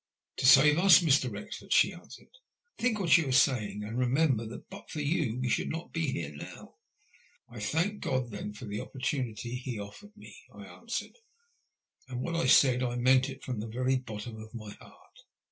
[0.37, 1.31] To save us, Mr.
[1.31, 2.31] Wrexford," she answered.
[2.55, 5.93] *' Think what you are saying, and remember that but for you we should not
[5.93, 6.77] be here now."
[7.47, 11.19] I thank God, then, for the opportunity He gave me," I answered;
[12.07, 15.19] and what I said I meant from the very bottom of my heart.